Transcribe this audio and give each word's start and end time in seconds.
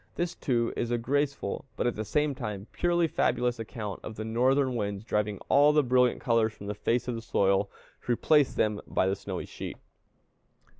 This 0.15 0.33
too 0.33 0.73
is 0.75 0.89
a 0.89 0.97
graceful, 0.97 1.65
but, 1.75 1.85
at 1.85 1.95
the 1.95 2.03
same 2.03 2.33
time, 2.33 2.65
purely 2.71 3.05
fabulous 3.07 3.59
account 3.59 3.99
of 4.01 4.15
the 4.15 4.25
Northern 4.25 4.73
winds 4.75 5.03
driving 5.03 5.37
all 5.47 5.73
the 5.73 5.83
brilliant 5.83 6.19
colors 6.19 6.53
from 6.53 6.65
the 6.65 6.73
face 6.73 7.07
of 7.07 7.13
the 7.13 7.21
soil, 7.21 7.69
to 8.07 8.11
replace 8.11 8.51
them 8.55 8.81
by 8.87 9.05
the 9.05 9.15
snowy 9.15 9.45
sheet. 9.45 9.77